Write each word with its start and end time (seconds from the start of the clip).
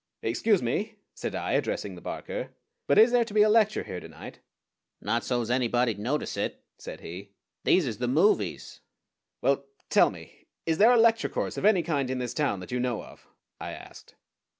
"Excuse 0.23 0.63
me," 0.63 0.95
said 1.13 1.35
I, 1.35 1.51
addressing 1.51 1.93
the 1.93 2.01
barker, 2.01 2.55
"but 2.87 2.97
is 2.97 3.11
there 3.11 3.23
to 3.23 3.33
be 3.35 3.43
a 3.43 3.49
lecture 3.49 3.83
here 3.83 3.99
to 3.99 4.07
night?" 4.07 4.39
"Not 4.99 5.23
so's 5.23 5.51
anybody'd 5.51 5.99
notice 5.99 6.37
it," 6.37 6.63
said 6.79 7.01
he. 7.01 7.33
"These 7.65 7.85
is 7.85 7.99
the 7.99 8.07
movies." 8.07 8.81
"Well 9.43 9.65
tell 9.91 10.09
me 10.09 10.47
is 10.65 10.79
there 10.79 10.91
a 10.91 10.97
lecture 10.97 11.29
course 11.29 11.55
of 11.55 11.65
any 11.65 11.83
kind 11.83 12.09
in 12.09 12.17
this 12.17 12.33
town 12.33 12.61
that 12.61 12.71
you 12.71 12.79
know 12.79 13.03
of?" 13.03 13.27
I 13.59 13.73
asked. 13.73 14.15